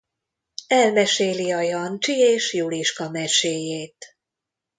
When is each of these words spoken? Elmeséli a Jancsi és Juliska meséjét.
Elmeséli 0.67 1.51
a 1.51 1.61
Jancsi 1.61 2.11
és 2.13 2.53
Juliska 2.53 3.09
meséjét. 3.09 4.15